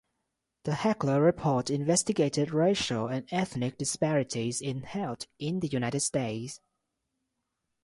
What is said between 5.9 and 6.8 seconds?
States.